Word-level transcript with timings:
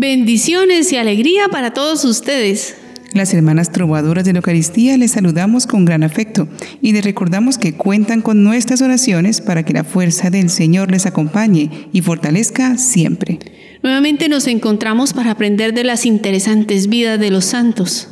Bendiciones 0.00 0.92
y 0.92 0.96
alegría 0.96 1.48
para 1.48 1.72
todos 1.72 2.04
ustedes. 2.04 2.76
Las 3.14 3.34
hermanas 3.34 3.72
trovadoras 3.72 4.24
de 4.24 4.32
la 4.32 4.38
Eucaristía 4.38 4.96
les 4.96 5.10
saludamos 5.10 5.66
con 5.66 5.84
gran 5.84 6.04
afecto 6.04 6.46
y 6.80 6.92
les 6.92 7.04
recordamos 7.04 7.58
que 7.58 7.72
cuentan 7.72 8.22
con 8.22 8.44
nuestras 8.44 8.80
oraciones 8.80 9.40
para 9.40 9.64
que 9.64 9.72
la 9.72 9.82
fuerza 9.82 10.30
del 10.30 10.50
Señor 10.50 10.92
les 10.92 11.06
acompañe 11.06 11.88
y 11.92 12.00
fortalezca 12.00 12.78
siempre. 12.78 13.40
Nuevamente 13.82 14.28
nos 14.28 14.46
encontramos 14.46 15.12
para 15.12 15.32
aprender 15.32 15.74
de 15.74 15.82
las 15.82 16.06
interesantes 16.06 16.86
vidas 16.86 17.18
de 17.18 17.32
los 17.32 17.46
santos. 17.46 18.08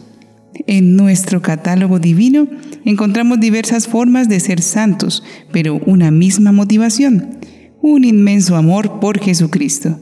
En 0.67 0.97
nuestro 0.97 1.41
catálogo 1.41 2.01
divino 2.01 2.49
encontramos 2.85 3.39
diversas 3.39 3.87
formas 3.87 4.29
de 4.29 4.41
ser 4.41 4.61
santos, 4.61 5.23
pero 5.53 5.81
una 5.87 6.11
misma 6.11 6.51
motivación, 6.51 7.39
un 7.81 8.03
inmenso 8.03 8.57
amor 8.57 8.99
por 8.99 9.21
Jesucristo. 9.21 10.01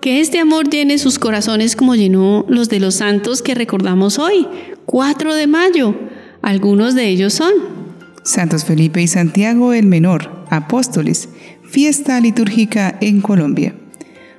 Que 0.00 0.22
este 0.22 0.38
amor 0.38 0.70
llene 0.70 0.96
sus 0.96 1.18
corazones 1.18 1.76
como 1.76 1.94
llenó 1.94 2.46
los 2.48 2.70
de 2.70 2.80
los 2.80 2.94
santos 2.94 3.42
que 3.42 3.54
recordamos 3.54 4.18
hoy, 4.18 4.48
4 4.86 5.34
de 5.34 5.46
mayo. 5.46 5.94
Algunos 6.40 6.94
de 6.94 7.08
ellos 7.08 7.34
son 7.34 7.52
Santos 8.22 8.64
Felipe 8.64 9.02
y 9.02 9.06
Santiago 9.08 9.74
el 9.74 9.86
Menor, 9.86 10.46
apóstoles, 10.48 11.28
fiesta 11.64 12.18
litúrgica 12.18 12.96
en 13.02 13.20
Colombia. 13.20 13.74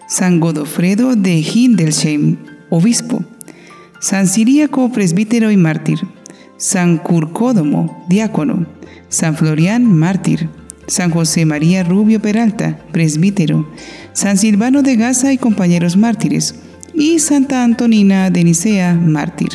San 0.07 0.39
Godofredo 0.39 1.15
de 1.15 1.35
Hildesheim, 1.35 2.37
obispo. 2.71 3.23
San 3.99 4.27
Siríaco, 4.27 4.91
presbítero 4.91 5.51
y 5.51 5.57
mártir. 5.57 5.99
San 6.57 6.97
Curcódomo, 6.97 8.03
diácono. 8.09 8.65
San 9.09 9.35
Florián, 9.35 9.85
mártir. 9.85 10.49
San 10.87 11.11
José 11.11 11.45
María 11.45 11.83
Rubio 11.83 12.19
Peralta, 12.19 12.79
presbítero. 12.91 13.69
San 14.13 14.37
Silvano 14.37 14.81
de 14.81 14.95
Gaza 14.95 15.31
y 15.33 15.37
compañeros 15.37 15.97
mártires, 15.97 16.55
y 16.93 17.19
Santa 17.19 17.63
Antonina 17.63 18.29
de 18.29 18.43
Nicea, 18.43 18.93
mártir. 18.93 19.49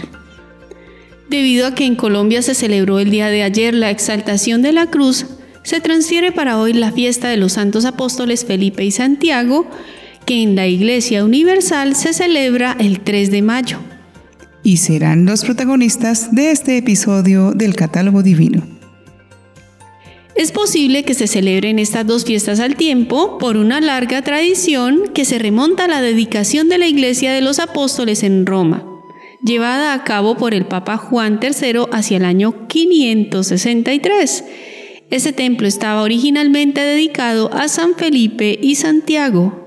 Debido 1.29 1.67
a 1.67 1.75
que 1.75 1.85
en 1.85 1.97
Colombia 1.97 2.41
se 2.43 2.55
celebró 2.55 2.99
el 2.99 3.11
día 3.11 3.29
de 3.29 3.43
ayer 3.43 3.75
la 3.75 3.91
exaltación 3.91 4.63
de 4.63 4.73
la 4.73 4.87
cruz, 4.87 5.27
se 5.63 5.81
transfiere 5.81 6.31
para 6.31 6.59
hoy 6.59 6.73
la 6.73 6.93
fiesta 6.93 7.29
de 7.29 7.37
los 7.37 7.55
santos 7.55 7.85
apóstoles 7.85 8.45
Felipe 8.45 8.85
y 8.85 8.93
Santiago, 8.93 9.69
que 10.25 10.43
en 10.43 10.55
la 10.55 10.67
Iglesia 10.67 11.25
Universal 11.25 11.97
se 11.97 12.13
celebra 12.13 12.77
el 12.79 13.01
3 13.01 13.31
de 13.31 13.43
mayo. 13.43 13.79
Y 14.63 14.79
serán 14.79 15.25
los 15.25 15.45
protagonistas 15.45 16.35
de 16.35 16.51
este 16.51 16.77
episodio 16.77 17.53
del 17.53 17.75
Catálogo 17.75 18.23
Divino. 18.23 18.76
Es 20.37 20.53
posible 20.53 21.03
que 21.03 21.15
se 21.15 21.27
celebren 21.27 21.79
estas 21.79 22.07
dos 22.07 22.27
fiestas 22.27 22.61
al 22.61 22.77
tiempo 22.77 23.39
por 23.39 23.57
una 23.57 23.81
larga 23.81 24.21
tradición 24.21 25.05
que 25.15 25.25
se 25.25 25.39
remonta 25.39 25.87
a 25.87 25.89
la 25.89 26.03
dedicación 26.03 26.69
de 26.69 26.77
la 26.77 26.87
Iglesia 26.87 27.33
de 27.33 27.41
los 27.41 27.59
Apóstoles 27.59 28.23
en 28.23 28.45
Roma, 28.45 28.85
llevada 29.43 29.95
a 29.95 30.05
cabo 30.05 30.37
por 30.37 30.53
el 30.53 30.67
Papa 30.67 30.99
Juan 30.99 31.41
III 31.43 31.87
hacia 31.91 32.19
el 32.19 32.27
año 32.27 32.69
563. 32.69 34.45
Ese 35.11 35.33
templo 35.33 35.67
estaba 35.67 36.03
originalmente 36.03 36.83
dedicado 36.83 37.51
a 37.55 37.69
San 37.69 37.95
Felipe 37.95 38.59
y 38.61 38.75
Santiago. 38.75 39.67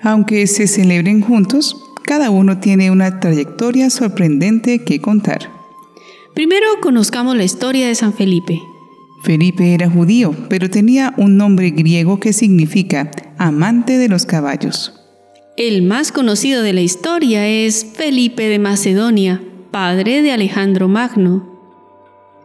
Aunque 0.00 0.46
se 0.46 0.68
celebren 0.68 1.22
juntos, 1.22 1.76
cada 2.04 2.30
uno 2.30 2.60
tiene 2.60 2.92
una 2.92 3.18
trayectoria 3.18 3.90
sorprendente 3.90 4.84
que 4.84 5.00
contar. 5.00 5.50
Primero 6.34 6.66
conozcamos 6.80 7.36
la 7.36 7.42
historia 7.44 7.88
de 7.88 7.96
San 7.96 8.14
Felipe. 8.14 8.60
Felipe 9.22 9.72
era 9.72 9.88
judío, 9.88 10.34
pero 10.48 10.68
tenía 10.68 11.14
un 11.16 11.36
nombre 11.36 11.70
griego 11.70 12.18
que 12.18 12.32
significa 12.32 13.10
amante 13.38 13.98
de 13.98 14.08
los 14.08 14.26
caballos. 14.26 14.94
El 15.56 15.82
más 15.82 16.10
conocido 16.10 16.62
de 16.62 16.72
la 16.72 16.80
historia 16.80 17.46
es 17.46 17.86
Felipe 17.94 18.48
de 18.48 18.58
Macedonia, 18.58 19.40
padre 19.70 20.22
de 20.22 20.32
Alejandro 20.32 20.88
Magno. 20.88 21.52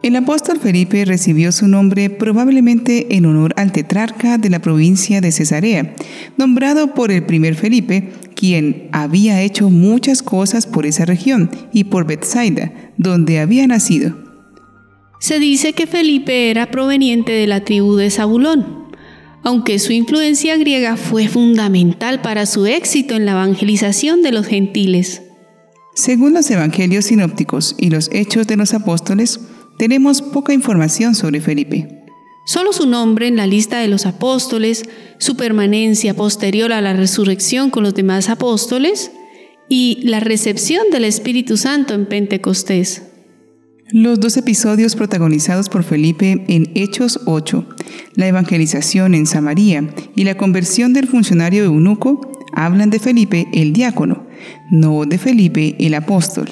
El 0.04 0.14
apóstol 0.14 0.60
Felipe 0.60 1.04
recibió 1.04 1.50
su 1.50 1.66
nombre 1.66 2.10
probablemente 2.10 3.16
en 3.16 3.26
honor 3.26 3.54
al 3.56 3.72
tetrarca 3.72 4.38
de 4.38 4.48
la 4.48 4.60
provincia 4.60 5.20
de 5.20 5.32
Cesarea, 5.32 5.96
nombrado 6.36 6.94
por 6.94 7.10
el 7.10 7.24
primer 7.24 7.56
Felipe, 7.56 8.10
quien 8.36 8.88
había 8.92 9.42
hecho 9.42 9.68
muchas 9.70 10.22
cosas 10.22 10.66
por 10.68 10.86
esa 10.86 11.04
región 11.04 11.50
y 11.72 11.84
por 11.84 12.06
Bethsaida, 12.06 12.70
donde 12.96 13.40
había 13.40 13.66
nacido. 13.66 14.27
Se 15.20 15.40
dice 15.40 15.72
que 15.72 15.86
Felipe 15.86 16.50
era 16.50 16.70
proveniente 16.70 17.32
de 17.32 17.46
la 17.46 17.64
tribu 17.64 17.96
de 17.96 18.10
Zabulón, 18.10 18.86
aunque 19.42 19.78
su 19.78 19.92
influencia 19.92 20.56
griega 20.56 20.96
fue 20.96 21.26
fundamental 21.26 22.20
para 22.22 22.46
su 22.46 22.66
éxito 22.66 23.14
en 23.14 23.26
la 23.26 23.32
evangelización 23.32 24.22
de 24.22 24.32
los 24.32 24.46
gentiles. 24.46 25.22
Según 25.94 26.34
los 26.34 26.48
evangelios 26.50 27.06
sinópticos 27.06 27.74
y 27.76 27.90
los 27.90 28.08
hechos 28.12 28.46
de 28.46 28.56
los 28.56 28.74
apóstoles, 28.74 29.40
tenemos 29.78 30.22
poca 30.22 30.52
información 30.52 31.16
sobre 31.16 31.40
Felipe. 31.40 32.04
Solo 32.46 32.72
su 32.72 32.86
nombre 32.86 33.26
en 33.26 33.36
la 33.36 33.48
lista 33.48 33.78
de 33.80 33.88
los 33.88 34.06
apóstoles, 34.06 34.84
su 35.18 35.36
permanencia 35.36 36.14
posterior 36.14 36.72
a 36.72 36.80
la 36.80 36.92
resurrección 36.92 37.70
con 37.70 37.82
los 37.82 37.94
demás 37.94 38.28
apóstoles 38.28 39.10
y 39.68 40.00
la 40.04 40.20
recepción 40.20 40.84
del 40.92 41.04
Espíritu 41.04 41.56
Santo 41.56 41.94
en 41.94 42.06
Pentecostés. 42.06 43.07
Los 43.90 44.20
dos 44.20 44.36
episodios 44.36 44.94
protagonizados 44.94 45.70
por 45.70 45.82
Felipe 45.82 46.44
en 46.48 46.70
Hechos 46.74 47.20
8, 47.24 47.64
la 48.16 48.26
evangelización 48.26 49.14
en 49.14 49.24
Samaria 49.24 49.88
y 50.14 50.24
la 50.24 50.36
conversión 50.36 50.92
del 50.92 51.06
funcionario 51.06 51.64
eunuco, 51.64 52.20
hablan 52.52 52.90
de 52.90 52.98
Felipe 52.98 53.48
el 53.54 53.72
diácono, 53.72 54.26
no 54.70 55.06
de 55.06 55.16
Felipe 55.16 55.74
el 55.78 55.94
apóstol. 55.94 56.50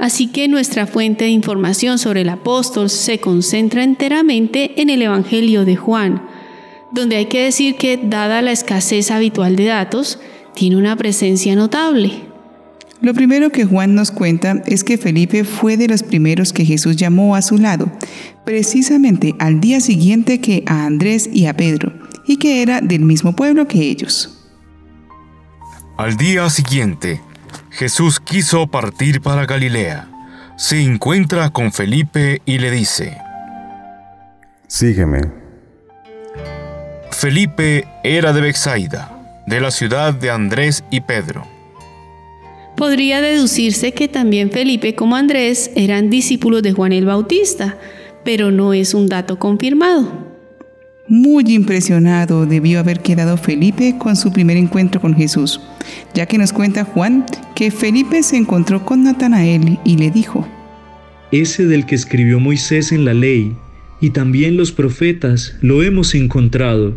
Así 0.00 0.32
que 0.32 0.48
nuestra 0.48 0.88
fuente 0.88 1.26
de 1.26 1.30
información 1.30 1.96
sobre 1.96 2.22
el 2.22 2.28
apóstol 2.28 2.90
se 2.90 3.20
concentra 3.20 3.84
enteramente 3.84 4.82
en 4.82 4.90
el 4.90 5.02
Evangelio 5.02 5.64
de 5.64 5.76
Juan, 5.76 6.26
donde 6.90 7.16
hay 7.16 7.26
que 7.26 7.44
decir 7.44 7.76
que, 7.76 8.00
dada 8.02 8.42
la 8.42 8.50
escasez 8.50 9.12
habitual 9.12 9.54
de 9.54 9.66
datos, 9.66 10.18
tiene 10.56 10.76
una 10.76 10.96
presencia 10.96 11.54
notable. 11.54 12.27
Lo 13.00 13.14
primero 13.14 13.50
que 13.50 13.64
Juan 13.64 13.94
nos 13.94 14.10
cuenta 14.10 14.62
es 14.66 14.82
que 14.82 14.98
Felipe 14.98 15.44
fue 15.44 15.76
de 15.76 15.86
los 15.86 16.02
primeros 16.02 16.52
que 16.52 16.64
Jesús 16.64 16.96
llamó 16.96 17.36
a 17.36 17.42
su 17.42 17.56
lado, 17.56 17.90
precisamente 18.44 19.36
al 19.38 19.60
día 19.60 19.80
siguiente 19.80 20.40
que 20.40 20.64
a 20.66 20.84
Andrés 20.84 21.30
y 21.32 21.46
a 21.46 21.54
Pedro, 21.54 21.92
y 22.26 22.38
que 22.38 22.60
era 22.60 22.80
del 22.80 23.02
mismo 23.02 23.36
pueblo 23.36 23.68
que 23.68 23.78
ellos. 23.78 24.34
Al 25.96 26.16
día 26.16 26.50
siguiente, 26.50 27.20
Jesús 27.70 28.18
quiso 28.18 28.66
partir 28.66 29.20
para 29.20 29.46
Galilea. 29.46 30.08
Se 30.56 30.80
encuentra 30.80 31.50
con 31.50 31.72
Felipe 31.72 32.42
y 32.44 32.58
le 32.58 32.72
dice, 32.72 33.16
Sígueme. 34.66 35.20
Felipe 37.12 37.86
era 38.02 38.32
de 38.32 38.40
Bexaida, 38.40 39.42
de 39.46 39.60
la 39.60 39.70
ciudad 39.70 40.14
de 40.14 40.30
Andrés 40.30 40.84
y 40.90 41.00
Pedro. 41.00 41.57
Podría 42.78 43.20
deducirse 43.20 43.90
que 43.90 44.06
también 44.06 44.52
Felipe 44.52 44.94
como 44.94 45.16
Andrés 45.16 45.72
eran 45.74 46.10
discípulos 46.10 46.62
de 46.62 46.72
Juan 46.72 46.92
el 46.92 47.06
Bautista, 47.06 47.76
pero 48.24 48.52
no 48.52 48.72
es 48.72 48.94
un 48.94 49.08
dato 49.08 49.36
confirmado. 49.36 50.28
Muy 51.08 51.42
impresionado 51.48 52.46
debió 52.46 52.78
haber 52.78 53.00
quedado 53.00 53.36
Felipe 53.36 53.96
con 53.98 54.14
su 54.14 54.32
primer 54.32 54.56
encuentro 54.56 55.00
con 55.00 55.16
Jesús, 55.16 55.60
ya 56.14 56.26
que 56.26 56.38
nos 56.38 56.52
cuenta 56.52 56.84
Juan 56.84 57.26
que 57.56 57.72
Felipe 57.72 58.22
se 58.22 58.36
encontró 58.36 58.84
con 58.84 59.02
Natanael 59.02 59.80
y 59.84 59.96
le 59.96 60.12
dijo, 60.12 60.46
Ese 61.32 61.66
del 61.66 61.84
que 61.84 61.96
escribió 61.96 62.38
Moisés 62.38 62.92
en 62.92 63.04
la 63.04 63.12
ley 63.12 63.56
y 64.00 64.10
también 64.10 64.56
los 64.56 64.70
profetas 64.70 65.56
lo 65.62 65.82
hemos 65.82 66.14
encontrado, 66.14 66.96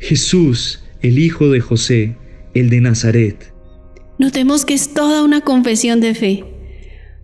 Jesús, 0.00 0.82
el 1.02 1.20
hijo 1.20 1.50
de 1.50 1.60
José, 1.60 2.16
el 2.52 2.68
de 2.68 2.80
Nazaret. 2.80 3.59
Notemos 4.20 4.66
que 4.66 4.74
es 4.74 4.92
toda 4.92 5.24
una 5.24 5.40
confesión 5.40 6.02
de 6.02 6.14
fe. 6.14 6.44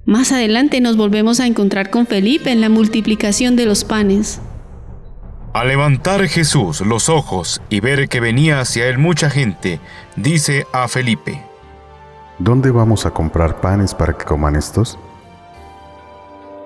Más 0.07 0.33
adelante 0.33 0.81
nos 0.81 0.97
volvemos 0.97 1.41
a 1.41 1.47
encontrar 1.47 1.91
con 1.91 2.07
Felipe 2.07 2.51
en 2.51 2.63
la 2.63 2.71
multiplicación 2.71 3.55
de 3.55 3.67
los 3.67 3.85
panes. 3.85 4.41
Al 5.53 5.69
levantar 5.69 6.27
Jesús 6.27 6.81
los 6.81 7.11
ojos 7.11 7.61
y 7.69 7.81
ver 7.81 8.09
que 8.09 8.19
venía 8.19 8.61
hacia 8.61 8.89
él 8.89 8.97
mucha 8.97 9.29
gente, 9.29 9.79
dice 10.17 10.67
a 10.73 10.89
Felipe, 10.89 11.43
¿Dónde 12.39 12.71
vamos 12.71 13.05
a 13.05 13.11
comprar 13.11 13.61
panes 13.61 13.93
para 13.93 14.15
que 14.15 14.25
coman 14.25 14.57
estos? 14.57 14.99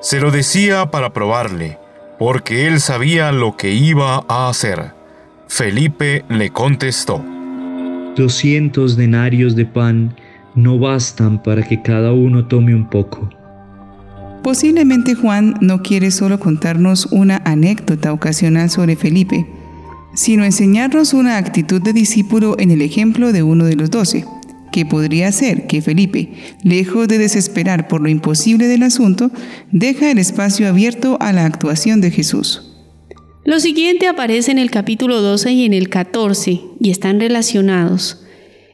Se 0.01 0.21
lo 0.21 0.31
decía 0.31 0.93
para 0.93 1.13
probarle, 1.13 1.81
porque 2.21 2.69
él 2.69 2.81
sabía 2.81 3.33
lo 3.33 3.57
que 3.57 3.73
iba 3.73 4.25
a 4.29 4.49
hacer. 4.49 4.93
Felipe 5.49 6.25
le 6.29 6.51
contestó, 6.51 7.21
Doscientos 8.17 8.97
denarios 8.97 9.55
de 9.55 9.67
pan 9.67 10.15
no 10.55 10.79
bastan 10.79 11.43
para 11.43 11.63
que 11.63 11.81
cada 11.81 12.13
uno 12.13 12.47
tome 12.47 12.75
un 12.75 12.89
poco. 12.89 13.31
Posiblemente 14.43 15.15
Juan 15.15 15.55
no 15.61 15.83
quiere 15.83 16.11
solo 16.11 16.41
contarnos 16.41 17.07
una 17.07 17.43
anécdota 17.45 18.13
ocasional 18.13 18.71
sobre 18.71 18.97
Felipe, 18.97 19.47
sino 20.15 20.45
enseñarnos 20.45 21.13
una 21.13 21.37
actitud 21.37 21.81
de 21.81 21.93
discípulo 21.93 22.57
en 22.59 22.71
el 22.71 22.83
ejemplo 22.83 23.33
de 23.33 23.43
uno 23.43 23.65
de 23.65 23.77
los 23.77 23.91
doce, 23.91 24.25
que 24.73 24.87
podría 24.87 25.31
ser 25.31 25.67
que 25.67 25.83
Felipe, 25.83 26.33
lejos 26.65 27.07
de 27.07 27.19
desesperar 27.19 27.87
por 27.87 28.01
lo 28.01 28.09
imposible 28.09 28.67
del 28.67 28.83
asunto, 28.83 29.31
deja 29.71 30.11
el 30.11 30.19
espacio 30.19 30.69
abierto 30.69 31.17
a 31.21 31.33
la 31.33 31.45
actuación 31.45 32.01
de 32.01 32.11
Jesús. 32.11 32.70
Lo 33.45 33.59
siguiente 33.59 34.07
aparece 34.07 34.51
en 34.51 34.59
el 34.59 34.71
capítulo 34.71 35.23
12 35.23 35.53
y 35.53 35.65
en 35.65 35.73
el 35.73 35.89
14 35.89 36.61
y 36.79 36.91
están 36.91 37.21
relacionados. 37.21 38.23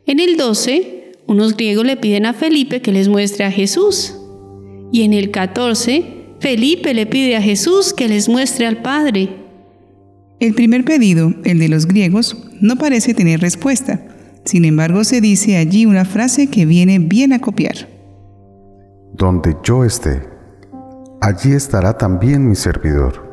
En 0.07 0.19
el 0.19 0.37
12, 0.37 1.13
unos 1.29 1.57
griegos 1.57 1.87
le 1.87 1.97
piden 1.97 2.27
a 2.27 2.35
Felipe 2.35 2.83
que 2.83 2.93
les 2.93 3.09
muestre 3.09 3.45
a 3.45 3.51
Jesús. 3.53 4.17
Y 4.93 5.03
en 5.03 5.13
el 5.13 5.31
14, 5.31 6.05
Felipe 6.41 6.95
le 6.95 7.07
pide 7.07 7.37
a 7.37 7.43
Jesús 7.43 7.93
que 7.93 8.09
les 8.09 8.29
muestre 8.29 8.67
al 8.67 8.83
Padre. 8.83 9.29
El 10.41 10.55
primer 10.55 10.85
pedido, 10.85 11.33
el 11.45 11.61
de 11.61 11.69
los 11.69 11.87
griegos, 11.87 12.37
no 12.61 12.77
parece 12.77 13.15
tener 13.15 13.41
respuesta. 13.41 14.05
Sin 14.45 14.65
embargo, 14.65 15.05
se 15.05 15.21
dice 15.21 15.57
allí 15.57 15.87
una 15.87 16.05
frase 16.05 16.49
que 16.49 16.67
viene 16.67 16.99
bien 16.99 17.33
a 17.33 17.41
copiar. 17.41 17.89
Donde 19.15 19.57
yo 19.65 19.85
esté, 19.85 20.23
allí 21.21 21.53
estará 21.53 21.97
también 21.97 22.49
mi 22.49 22.55
servidor. 22.55 23.26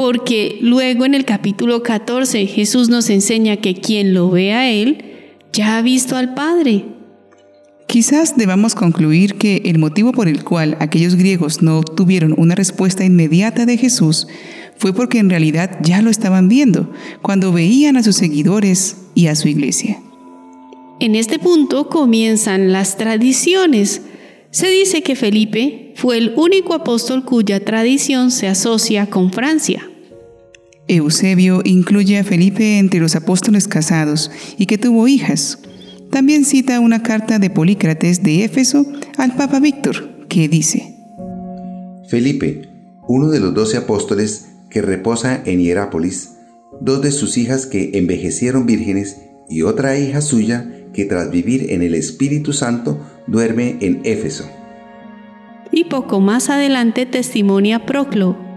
Porque 0.00 0.56
luego 0.62 1.04
en 1.04 1.12
el 1.12 1.26
capítulo 1.26 1.82
14 1.82 2.46
Jesús 2.46 2.88
nos 2.88 3.10
enseña 3.10 3.58
que 3.58 3.74
quien 3.74 4.14
lo 4.14 4.30
ve 4.30 4.54
a 4.54 4.70
Él, 4.70 5.04
ya 5.52 5.76
ha 5.76 5.82
visto 5.82 6.16
al 6.16 6.32
Padre. 6.32 6.86
Quizás 7.86 8.34
debamos 8.34 8.74
concluir 8.74 9.34
que 9.34 9.60
el 9.66 9.78
motivo 9.78 10.12
por 10.12 10.26
el 10.26 10.42
cual 10.42 10.78
aquellos 10.80 11.16
griegos 11.16 11.60
no 11.60 11.78
obtuvieron 11.78 12.34
una 12.38 12.54
respuesta 12.54 13.04
inmediata 13.04 13.66
de 13.66 13.76
Jesús 13.76 14.26
fue 14.78 14.94
porque 14.94 15.18
en 15.18 15.28
realidad 15.28 15.80
ya 15.82 16.00
lo 16.00 16.08
estaban 16.08 16.48
viendo 16.48 16.90
cuando 17.20 17.52
veían 17.52 17.98
a 17.98 18.02
sus 18.02 18.16
seguidores 18.16 18.96
y 19.14 19.26
a 19.26 19.34
su 19.34 19.48
iglesia. 19.48 20.00
En 20.98 21.14
este 21.14 21.38
punto 21.38 21.90
comienzan 21.90 22.72
las 22.72 22.96
tradiciones. 22.96 24.00
Se 24.50 24.70
dice 24.70 25.02
que 25.02 25.14
Felipe 25.14 25.92
fue 25.94 26.16
el 26.16 26.32
único 26.36 26.72
apóstol 26.72 27.26
cuya 27.26 27.62
tradición 27.62 28.30
se 28.30 28.48
asocia 28.48 29.04
con 29.04 29.30
Francia. 29.30 29.89
Eusebio 30.90 31.62
incluye 31.64 32.18
a 32.18 32.24
Felipe 32.24 32.78
entre 32.78 32.98
los 32.98 33.14
apóstoles 33.14 33.68
casados 33.68 34.30
y 34.58 34.66
que 34.66 34.76
tuvo 34.76 35.06
hijas. 35.06 35.60
También 36.10 36.44
cita 36.44 36.80
una 36.80 37.04
carta 37.04 37.38
de 37.38 37.48
Polícrates 37.48 38.24
de 38.24 38.44
Éfeso 38.44 38.84
al 39.16 39.36
Papa 39.36 39.60
Víctor, 39.60 40.26
que 40.28 40.48
dice, 40.48 40.96
Felipe, 42.08 42.68
uno 43.06 43.28
de 43.28 43.38
los 43.38 43.54
doce 43.54 43.76
apóstoles 43.76 44.48
que 44.68 44.82
reposa 44.82 45.40
en 45.46 45.60
Hierápolis, 45.60 46.32
dos 46.80 47.00
de 47.02 47.12
sus 47.12 47.38
hijas 47.38 47.66
que 47.66 47.92
envejecieron 47.94 48.66
vírgenes 48.66 49.16
y 49.48 49.62
otra 49.62 49.96
hija 49.96 50.20
suya 50.20 50.68
que 50.92 51.04
tras 51.04 51.30
vivir 51.30 51.70
en 51.70 51.82
el 51.82 51.94
Espíritu 51.94 52.52
Santo 52.52 53.00
duerme 53.28 53.76
en 53.80 54.00
Éfeso. 54.02 54.50
Y 55.70 55.84
poco 55.84 56.18
más 56.20 56.50
adelante 56.50 57.06
testimonia 57.06 57.86
Proclo. 57.86 58.49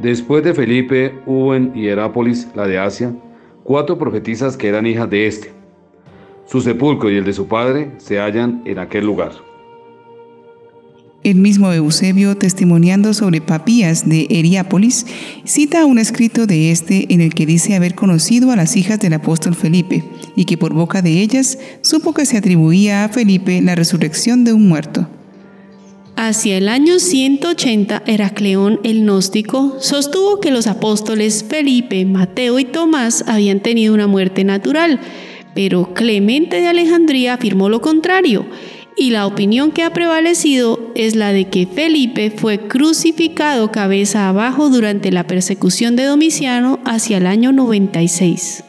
Después 0.00 0.42
de 0.42 0.54
Felipe 0.54 1.14
hubo 1.26 1.54
en 1.54 1.72
Hierápolis, 1.72 2.48
la 2.54 2.66
de 2.66 2.78
Asia, 2.78 3.14
cuatro 3.62 3.96
profetisas 3.96 4.56
que 4.56 4.68
eran 4.68 4.86
hijas 4.86 5.08
de 5.08 5.26
éste. 5.26 5.52
Su 6.46 6.60
sepulcro 6.60 7.10
y 7.10 7.16
el 7.16 7.24
de 7.24 7.32
su 7.32 7.46
padre 7.46 7.92
se 7.98 8.18
hallan 8.18 8.62
en 8.64 8.78
aquel 8.78 9.06
lugar. 9.06 9.32
El 11.22 11.36
mismo 11.36 11.72
Eusebio, 11.72 12.36
testimoniando 12.36 13.14
sobre 13.14 13.40
Papías 13.40 14.06
de 14.06 14.26
Heriápolis, 14.28 15.06
cita 15.44 15.86
un 15.86 15.98
escrito 15.98 16.46
de 16.46 16.70
este 16.70 17.14
en 17.14 17.22
el 17.22 17.34
que 17.34 17.46
dice 17.46 17.74
haber 17.74 17.94
conocido 17.94 18.50
a 18.50 18.56
las 18.56 18.76
hijas 18.76 18.98
del 19.00 19.14
apóstol 19.14 19.54
Felipe 19.54 20.04
y 20.36 20.44
que 20.44 20.58
por 20.58 20.74
boca 20.74 21.00
de 21.00 21.22
ellas 21.22 21.58
supo 21.80 22.12
que 22.12 22.26
se 22.26 22.36
atribuía 22.36 23.04
a 23.04 23.08
Felipe 23.08 23.62
la 23.62 23.74
resurrección 23.74 24.44
de 24.44 24.52
un 24.52 24.68
muerto. 24.68 25.08
Hacia 26.16 26.58
el 26.58 26.68
año 26.68 27.00
180, 27.00 28.04
Heracleón 28.06 28.80
el 28.84 29.02
gnóstico 29.02 29.76
sostuvo 29.80 30.40
que 30.40 30.52
los 30.52 30.66
apóstoles 30.66 31.44
Felipe, 31.48 32.04
Mateo 32.06 32.58
y 32.58 32.64
Tomás 32.64 33.24
habían 33.26 33.60
tenido 33.60 33.92
una 33.92 34.06
muerte 34.06 34.44
natural, 34.44 35.00
pero 35.54 35.92
Clemente 35.92 36.60
de 36.60 36.68
Alejandría 36.68 37.34
afirmó 37.34 37.68
lo 37.68 37.80
contrario 37.80 38.46
y 38.96 39.10
la 39.10 39.26
opinión 39.26 39.72
que 39.72 39.82
ha 39.82 39.92
prevalecido 39.92 40.92
es 40.94 41.16
la 41.16 41.32
de 41.32 41.48
que 41.48 41.66
Felipe 41.66 42.30
fue 42.30 42.58
crucificado 42.58 43.72
cabeza 43.72 44.28
abajo 44.28 44.70
durante 44.70 45.10
la 45.10 45.26
persecución 45.26 45.96
de 45.96 46.04
Domiciano 46.04 46.78
hacia 46.84 47.16
el 47.16 47.26
año 47.26 47.52
96. 47.52 48.64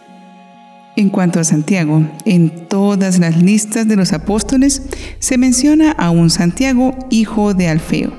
En 0.98 1.10
cuanto 1.10 1.40
a 1.42 1.44
Santiago, 1.44 2.04
en 2.26 2.68
todas 2.70 3.20
las 3.20 3.42
listas 3.42 3.86
de 3.88 3.98
los 3.98 4.14
apóstoles 4.14 4.82
se 5.20 5.38
menciona 5.38 5.92
a 5.92 6.10
un 6.10 6.30
Santiago 6.30 6.96
hijo 7.10 7.54
de 7.54 7.68
Alfeo. 7.68 8.14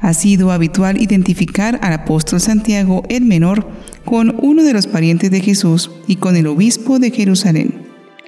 Ha 0.00 0.14
sido 0.14 0.52
habitual 0.52 1.02
identificar 1.02 1.80
al 1.82 1.92
apóstol 1.92 2.40
Santiago 2.40 3.02
el 3.08 3.24
menor 3.24 3.68
con 4.04 4.36
uno 4.40 4.62
de 4.62 4.72
los 4.72 4.86
parientes 4.86 5.32
de 5.32 5.40
Jesús 5.40 5.90
y 6.06 6.16
con 6.16 6.36
el 6.36 6.46
obispo 6.46 7.00
de 7.00 7.10
Jerusalén. 7.10 7.86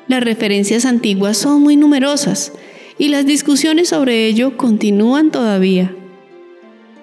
Las 0.09 0.25
referencias 0.25 0.85
antiguas 0.85 1.37
son 1.37 1.63
muy 1.63 1.77
numerosas 1.77 2.53
y 2.99 3.09
las 3.09 3.27
discusiones 3.27 3.91
sobre 3.91 4.27
ello 4.27 4.57
continúan 4.57 5.31
todavía. 5.31 5.95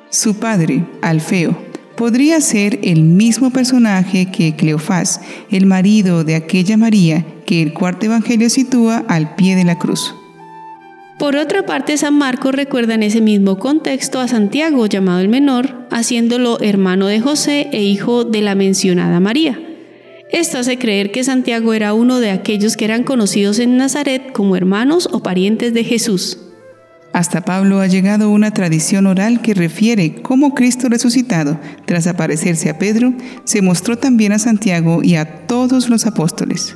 Su 0.10 0.36
padre, 0.36 0.84
Alfeo, 1.02 1.58
podría 1.96 2.42
ser 2.42 2.80
el 2.84 3.04
mismo 3.04 3.52
personaje 3.52 4.32
que 4.32 4.56
Cleofás, 4.56 5.22
el 5.52 5.66
marido 5.66 6.24
de 6.24 6.36
aquella 6.36 6.78
María 6.78 7.26
que 7.46 7.62
el 7.62 7.74
cuarto 7.74 8.06
evangelio 8.08 8.50
sitúa 8.50 9.06
al 9.08 9.36
pie 9.36 9.56
de 9.56 9.64
la 9.64 9.78
cruz. 9.78 10.14
Por 11.18 11.38
otra 11.38 11.66
parte, 11.66 11.96
San 11.96 12.18
Marcos 12.18 12.54
recuerda 12.54 12.96
en 12.96 13.04
ese 13.04 13.22
mismo 13.22 13.58
contexto 13.58 14.20
a 14.20 14.28
Santiago, 14.28 14.86
llamado 14.86 15.22
el 15.22 15.30
menor, 15.30 15.88
haciéndolo 15.90 16.60
hermano 16.60 17.08
de 17.08 17.22
José 17.22 17.70
e 17.72 17.84
hijo 17.84 18.26
de 18.26 18.42
la 18.42 18.54
mencionada 18.54 19.22
María. 19.22 19.58
Esto 20.30 20.58
hace 20.58 20.78
creer 20.78 21.12
que 21.12 21.24
Santiago 21.24 21.74
era 21.74 21.94
uno 21.94 22.20
de 22.20 22.32
aquellos 22.32 22.76
que 22.76 22.84
eran 22.84 23.04
conocidos 23.04 23.60
en 23.60 23.78
Nazaret 23.78 24.34
como 24.34 24.58
hermanos 24.58 25.08
o 25.12 25.22
parientes 25.22 25.74
de 25.74 25.86
Jesús. 25.86 26.40
Hasta 27.16 27.40
Pablo 27.40 27.80
ha 27.80 27.88
llegado 27.88 28.30
una 28.30 28.52
tradición 28.52 29.08
oral 29.08 29.42
que 29.42 29.54
refiere 29.54 30.22
cómo 30.22 30.54
Cristo 30.54 30.90
resucitado, 30.90 31.58
tras 31.86 32.08
aparecerse 32.08 32.70
a 32.70 32.78
Pedro, 32.78 33.14
se 33.46 33.62
mostró 33.62 33.98
también 33.98 34.34
a 34.34 34.38
Santiago 34.38 35.02
y 35.02 35.16
a 35.16 35.48
todos 35.48 35.88
los 35.88 36.06
apóstoles. 36.08 36.76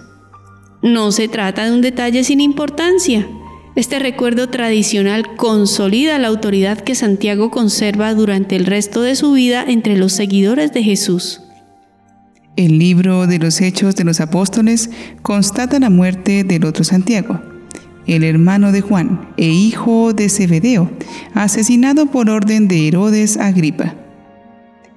No 0.82 1.12
se 1.12 1.28
trata 1.28 1.66
de 1.66 1.74
un 1.74 1.82
detalle 1.82 2.24
sin 2.24 2.40
importancia. 2.40 3.28
Este 3.76 4.00
recuerdo 4.00 4.48
tradicional 4.48 5.36
consolida 5.36 6.18
la 6.20 6.30
autoridad 6.30 6.80
que 6.80 6.96
Santiago 6.96 7.52
conserva 7.52 8.14
durante 8.14 8.56
el 8.56 8.66
resto 8.66 9.02
de 9.02 9.18
su 9.18 9.34
vida 9.34 9.66
entre 9.68 9.98
los 9.98 10.14
seguidores 10.14 10.72
de 10.72 10.84
Jesús. 10.84 11.42
El 12.56 12.80
libro 12.80 13.28
de 13.28 13.40
los 13.40 13.60
Hechos 13.60 13.98
de 13.98 14.06
los 14.06 14.22
Apóstoles 14.22 14.90
constata 15.22 15.80
la 15.80 15.90
muerte 15.90 16.46
del 16.46 16.64
otro 16.64 16.86
Santiago, 16.86 17.42
el 18.16 18.24
hermano 18.24 18.72
de 18.72 18.82
Juan 18.82 19.30
e 19.38 19.48
hijo 19.48 20.14
de 20.14 20.30
Zebedeo, 20.30 20.90
asesinado 21.34 22.08
por 22.08 22.30
orden 22.30 22.68
de 22.68 22.88
Herodes 22.88 23.38
Agripa. 23.38 23.96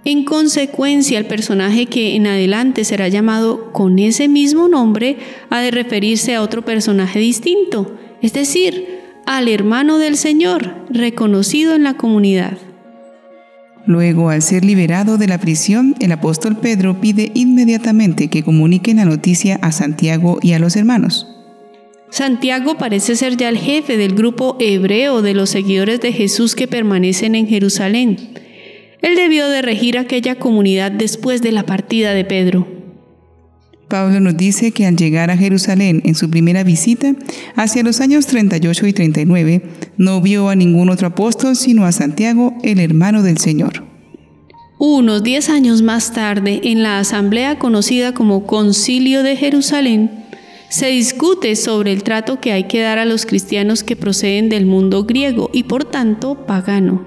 En 0.05 0.25
consecuencia, 0.25 1.19
el 1.19 1.27
personaje 1.27 1.87
que 1.87 2.17
en 2.17 2.27
adelante 2.27 2.85
será 2.85 3.07
llamado 3.09 3.73
con 3.73 3.99
ese 3.99 4.27
mismo 4.27 4.69
nombre 4.69 5.19
ha 5.49 5.61
de 5.61 5.71
referirse 5.71 6.35
a 6.35 6.43
otro 6.43 6.65
personaje 6.65 7.21
distinto, 7.21 7.97
es 8.21 8.33
decir, 8.33 9.01
al 9.27 9.49
hermano 9.49 9.99
del 9.99 10.17
Señor, 10.17 10.75
reconocido 10.91 11.75
en 11.77 11.85
la 11.85 11.95
comunidad. 11.95 12.59
Luego, 13.87 14.31
al 14.31 14.43
ser 14.43 14.65
liberado 14.65 15.19
de 15.19 15.27
la 15.27 15.39
prisión, 15.39 15.95
el 16.01 16.13
apóstol 16.13 16.57
Pedro 16.57 17.01
pide 17.01 17.33
inmediatamente 17.35 18.29
que 18.29 18.43
comuniquen 18.43 18.99
la 18.99 19.05
noticia 19.05 19.59
a 19.63 19.73
Santiago 19.73 20.39
y 20.41 20.53
a 20.53 20.59
los 20.59 20.77
hermanos. 20.77 21.32
Santiago 22.13 22.77
parece 22.77 23.17
ser 23.17 23.39
ya 23.39 23.49
el 23.49 23.57
jefe 23.57 23.97
del 23.97 24.15
grupo 24.15 24.59
hebreo 24.61 25.23
de 25.23 25.33
los 25.33 25.49
seguidores 25.49 25.99
de 26.03 26.13
Jesús 26.13 26.55
que 26.55 26.69
permanecen 26.69 27.35
en 27.35 27.47
Jerusalén. 27.47 28.19
Él 29.01 29.17
debió 29.17 29.49
de 29.49 29.63
regir 29.63 29.97
aquella 29.97 30.35
comunidad 30.35 30.93
después 30.93 31.41
de 31.41 31.53
la 31.53 31.65
partida 31.65 32.13
de 32.13 32.27
Pedro. 32.27 32.69
Pablo 33.89 34.21
nos 34.21 34.37
dice 34.37 34.73
que 34.73 34.85
al 34.85 34.97
llegar 34.97 35.31
a 35.31 35.39
Jerusalén 35.39 36.03
en 36.05 36.15
su 36.15 36.29
primera 36.29 36.65
visita, 36.65 37.15
hacia 37.57 37.83
los 37.83 38.03
años 38.03 38.27
38 38.27 38.87
y 38.89 38.93
39, 38.93 39.63
no 39.97 40.21
vio 40.21 40.51
a 40.51 40.55
ningún 40.55 40.91
otro 40.91 41.07
apóstol 41.07 41.57
sino 41.57 41.87
a 41.87 41.93
Santiago, 41.93 42.53
el 42.63 42.79
hermano 42.79 43.23
del 43.23 43.39
Señor. 43.39 43.85
Unos 44.79 45.23
diez 45.23 45.49
años 45.49 45.81
más 45.81 46.13
tarde, 46.13 46.61
en 46.65 46.83
la 46.83 46.99
asamblea 46.99 47.59
conocida 47.59 48.13
como 48.13 48.47
Concilio 48.47 49.23
de 49.23 49.37
Jerusalén, 49.37 50.22
se 50.73 50.87
discute 50.87 51.55
sobre 51.55 51.93
el 51.93 52.03
trato 52.03 52.41
que 52.41 52.51
hay 52.51 52.67
que 52.67 52.81
dar 52.81 52.99
a 52.99 53.05
los 53.05 53.27
cristianos 53.27 53.85
que 53.85 53.95
proceden 53.95 54.49
del 54.49 54.65
mundo 54.65 55.05
griego 55.05 55.51
y 55.53 55.65
por 55.65 55.85
tanto 55.85 56.47
pagano. 56.47 57.07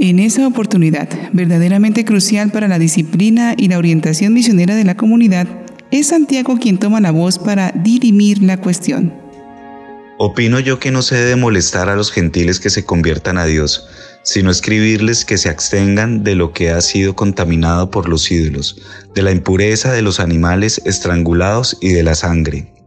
En 0.00 0.18
esa 0.18 0.44
oportunidad, 0.44 1.08
verdaderamente 1.32 2.04
crucial 2.04 2.50
para 2.50 2.66
la 2.66 2.80
disciplina 2.80 3.54
y 3.56 3.68
la 3.68 3.78
orientación 3.78 4.34
misionera 4.34 4.74
de 4.74 4.82
la 4.82 4.96
comunidad, 4.96 5.46
Es 5.92 6.08
Santiago 6.08 6.58
quien 6.60 6.78
toma 6.78 7.00
la 7.00 7.12
voz 7.12 7.38
para 7.38 7.70
dirimir 7.70 8.42
la 8.42 8.56
cuestión. 8.56 9.14
Opino 10.18 10.58
yo 10.58 10.80
que 10.80 10.90
no 10.90 11.02
se 11.02 11.14
debe 11.14 11.36
molestar 11.36 11.88
a 11.88 11.96
los 11.96 12.10
gentiles 12.10 12.58
que 12.58 12.70
se 12.70 12.84
conviertan 12.84 13.38
a 13.38 13.44
Dios, 13.44 13.86
sino 14.24 14.50
escribirles 14.50 15.24
que 15.24 15.38
se 15.38 15.48
abstengan 15.48 16.24
de 16.24 16.34
lo 16.34 16.52
que 16.52 16.70
ha 16.70 16.80
sido 16.80 17.14
contaminado 17.14 17.92
por 17.92 18.08
los 18.08 18.30
ídolos, 18.32 18.82
de 19.14 19.22
la 19.22 19.30
impureza 19.30 19.92
de 19.92 20.02
los 20.02 20.18
animales 20.18 20.82
estrangulados 20.84 21.78
y 21.80 21.90
de 21.90 22.02
la 22.02 22.16
sangre. 22.16 22.79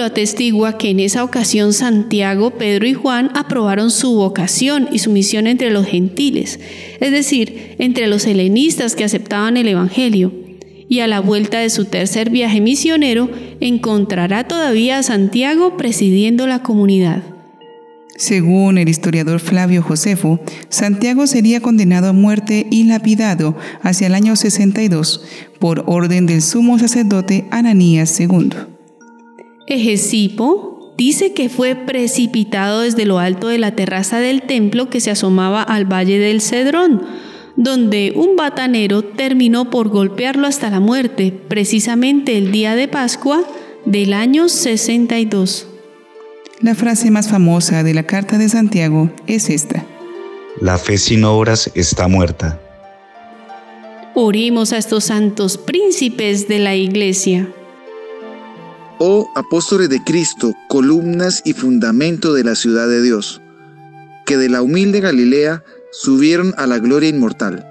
Atestigua 0.00 0.78
que 0.78 0.90
en 0.90 1.00
esa 1.00 1.22
ocasión 1.22 1.72
Santiago, 1.72 2.52
Pedro 2.52 2.86
y 2.86 2.94
Juan 2.94 3.30
aprobaron 3.34 3.90
su 3.90 4.14
vocación 4.14 4.88
y 4.90 4.98
su 4.98 5.10
misión 5.10 5.46
entre 5.46 5.70
los 5.70 5.86
gentiles, 5.86 6.58
es 7.00 7.10
decir, 7.12 7.74
entre 7.78 8.06
los 8.06 8.26
helenistas 8.26 8.96
que 8.96 9.04
aceptaban 9.04 9.56
el 9.56 9.68
Evangelio 9.68 10.32
y 10.88 11.00
a 11.00 11.06
la 11.06 11.20
vuelta 11.20 11.58
de 11.58 11.70
su 11.70 11.84
tercer 11.86 12.30
viaje 12.30 12.60
misionero 12.60 13.30
encontrará 13.60 14.48
todavía 14.48 14.98
a 14.98 15.02
Santiago 15.02 15.76
presidiendo 15.76 16.46
la 16.46 16.62
comunidad. 16.62 17.22
Según 18.16 18.78
el 18.78 18.88
historiador 18.88 19.40
Flavio 19.40 19.82
Josefo, 19.82 20.38
Santiago 20.68 21.26
sería 21.26 21.60
condenado 21.60 22.08
a 22.08 22.12
muerte 22.12 22.66
y 22.70 22.84
lapidado 22.84 23.56
hacia 23.82 24.06
el 24.06 24.14
año 24.14 24.36
62 24.36 25.24
por 25.58 25.84
orden 25.86 26.26
del 26.26 26.42
sumo 26.42 26.78
sacerdote 26.78 27.46
Ananías 27.50 28.20
II. 28.20 28.71
Egesipo 29.66 30.94
dice 30.96 31.32
que 31.32 31.48
fue 31.48 31.74
precipitado 31.74 32.80
desde 32.80 33.06
lo 33.06 33.18
alto 33.18 33.48
de 33.48 33.58
la 33.58 33.74
terraza 33.74 34.18
del 34.18 34.42
templo 34.42 34.90
que 34.90 35.00
se 35.00 35.10
asomaba 35.10 35.62
al 35.62 35.84
valle 35.84 36.18
del 36.18 36.40
Cedrón, 36.40 37.02
donde 37.56 38.12
un 38.14 38.36
batanero 38.36 39.02
terminó 39.02 39.70
por 39.70 39.88
golpearlo 39.88 40.46
hasta 40.46 40.70
la 40.70 40.80
muerte, 40.80 41.32
precisamente 41.48 42.38
el 42.38 42.50
día 42.50 42.74
de 42.74 42.88
Pascua 42.88 43.44
del 43.84 44.14
año 44.14 44.48
62. 44.48 45.68
La 46.60 46.74
frase 46.74 47.10
más 47.10 47.28
famosa 47.28 47.82
de 47.82 47.94
la 47.94 48.04
Carta 48.04 48.38
de 48.38 48.48
Santiago 48.48 49.10
es 49.26 49.50
esta. 49.50 49.84
La 50.60 50.78
fe 50.78 50.98
sin 50.98 51.24
obras 51.24 51.70
está 51.74 52.08
muerta. 52.08 52.60
Oremos 54.14 54.72
a 54.72 54.78
estos 54.78 55.04
santos 55.04 55.58
príncipes 55.58 56.46
de 56.46 56.58
la 56.58 56.76
Iglesia. 56.76 57.48
Oh 59.04 59.28
apóstoles 59.34 59.88
de 59.88 60.00
Cristo, 60.04 60.54
columnas 60.68 61.42
y 61.44 61.54
fundamento 61.54 62.34
de 62.34 62.44
la 62.44 62.54
ciudad 62.54 62.86
de 62.86 63.02
Dios, 63.02 63.42
que 64.26 64.36
de 64.36 64.48
la 64.48 64.62
humilde 64.62 65.00
Galilea 65.00 65.64
subieron 65.90 66.54
a 66.56 66.68
la 66.68 66.78
gloria 66.78 67.08
inmortal. 67.08 67.66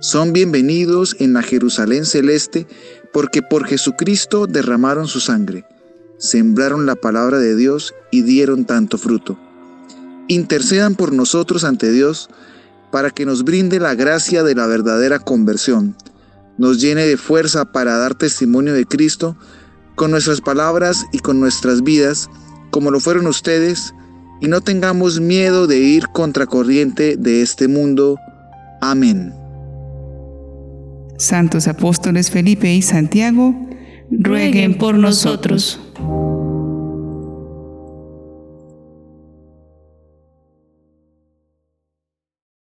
Son 0.00 0.32
bienvenidos 0.32 1.14
en 1.20 1.32
la 1.32 1.42
Jerusalén 1.42 2.04
celeste 2.04 2.66
porque 3.12 3.40
por 3.40 3.68
Jesucristo 3.68 4.48
derramaron 4.48 5.06
su 5.06 5.20
sangre, 5.20 5.64
sembraron 6.18 6.86
la 6.86 6.96
palabra 6.96 7.38
de 7.38 7.54
Dios 7.54 7.94
y 8.10 8.22
dieron 8.22 8.64
tanto 8.64 8.98
fruto. 8.98 9.38
Intercedan 10.26 10.96
por 10.96 11.12
nosotros 11.12 11.62
ante 11.62 11.92
Dios 11.92 12.30
para 12.90 13.10
que 13.10 13.26
nos 13.26 13.44
brinde 13.44 13.78
la 13.78 13.94
gracia 13.94 14.42
de 14.42 14.56
la 14.56 14.66
verdadera 14.66 15.20
conversión, 15.20 15.96
nos 16.58 16.80
llene 16.80 17.06
de 17.06 17.16
fuerza 17.16 17.70
para 17.70 17.96
dar 17.96 18.16
testimonio 18.16 18.74
de 18.74 18.86
Cristo 18.86 19.36
con 19.94 20.10
nuestras 20.10 20.40
palabras 20.40 21.06
y 21.12 21.18
con 21.18 21.40
nuestras 21.40 21.82
vidas, 21.82 22.28
como 22.70 22.90
lo 22.90 23.00
fueron 23.00 23.26
ustedes, 23.26 23.94
y 24.40 24.48
no 24.48 24.60
tengamos 24.60 25.20
miedo 25.20 25.66
de 25.66 25.78
ir 25.78 26.08
contracorriente 26.08 27.16
de 27.16 27.42
este 27.42 27.68
mundo. 27.68 28.18
Amén. 28.80 29.32
Santos 31.18 31.68
apóstoles 31.68 32.30
Felipe 32.30 32.72
y 32.72 32.82
Santiago, 32.82 33.54
rueguen 34.10 34.76
por 34.76 34.96
nosotros. 34.96 35.80